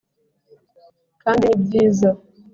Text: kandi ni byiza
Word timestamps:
kandi 1.23 1.43
ni 1.47 1.57
byiza 1.63 2.09